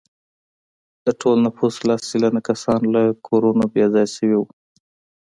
د 1.05 1.07
ټول 1.21 1.35
نفوس 1.45 1.75
لس 1.87 2.01
سلنه 2.11 2.41
کسان 2.49 2.81
له 2.95 3.03
کورونو 3.27 3.63
بې 3.73 3.85
ځایه 3.93 4.09
شوي 4.15 4.35
وو. 4.39 4.47